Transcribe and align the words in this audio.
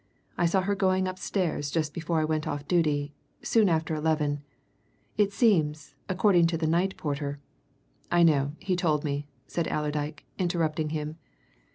I 0.35 0.47
saw 0.47 0.61
her 0.61 0.73
going 0.73 1.07
upstairs 1.07 1.69
just 1.69 1.93
before 1.93 2.19
I 2.19 2.25
went 2.25 2.47
off 2.47 2.67
duty 2.67 3.13
soon 3.43 3.69
after 3.69 3.93
eleven. 3.93 4.41
It 5.15 5.31
seems, 5.31 5.93
according 6.09 6.47
to 6.47 6.57
the 6.57 6.65
night 6.65 6.97
porter" 6.97 7.39
"I 8.11 8.23
know 8.23 8.55
he 8.57 8.75
told 8.75 9.03
me," 9.03 9.27
said 9.45 9.67
Allerdyke, 9.67 10.25
interrupting 10.39 10.89
him. 10.89 11.19